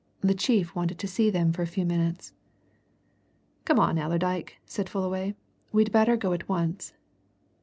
the 0.21 0.33
chief 0.33 0.73
wanted 0.73 0.97
to 0.97 1.07
see 1.07 1.29
them 1.29 1.53
for 1.53 1.61
a 1.61 1.67
few 1.67 1.85
minutes. 1.85 2.33
"Come 3.65 3.77
on, 3.79 3.99
Allerdyke," 3.99 4.57
said 4.65 4.89
Fullaway. 4.89 5.35
"We'd 5.71 5.91
better 5.91 6.17
go 6.17 6.33
at 6.33 6.49
once. 6.49 6.93